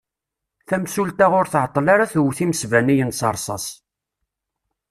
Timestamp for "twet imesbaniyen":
2.11-3.11